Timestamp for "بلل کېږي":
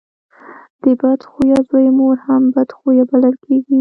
3.11-3.69